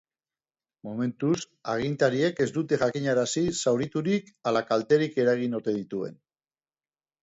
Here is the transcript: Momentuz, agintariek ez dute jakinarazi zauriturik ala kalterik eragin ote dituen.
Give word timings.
Momentuz, 0.87 1.35
agintariek 1.75 2.43
ez 2.47 2.49
dute 2.57 2.81
jakinarazi 2.85 3.47
zauriturik 3.61 4.35
ala 4.55 4.67
kalterik 4.75 5.25
eragin 5.29 5.59
ote 5.63 5.81
dituen. 5.81 6.23